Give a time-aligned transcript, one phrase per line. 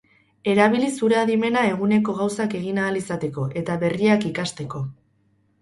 [0.53, 4.83] Erabili zure adimena eguneko gauzak egin ahal izateko, eta berriak ikasteko.